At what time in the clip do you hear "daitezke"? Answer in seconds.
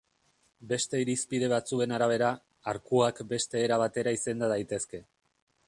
4.55-5.07